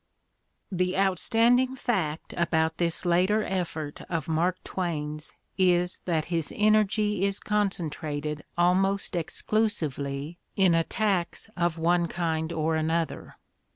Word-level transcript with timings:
The 0.71 0.97
outstanding 0.97 1.75
fact 1.75 2.33
about 2.35 2.77
this 2.77 3.05
later 3.05 3.43
effort 3.43 4.01
of 4.09 4.27
Mark 4.27 4.57
Twain's 4.63 5.31
is 5.59 5.99
that 6.05 6.25
his 6.33 6.51
energy 6.55 7.23
is 7.23 7.39
concentrated 7.39 8.43
almost 8.57 9.13
exclu 9.13 9.69
sively 9.69 10.39
in 10.55 10.73
attacks 10.73 11.51
of 11.55 11.77
one 11.77 12.07
kind 12.07 12.51
or 12.51 12.75
another. 12.77 13.35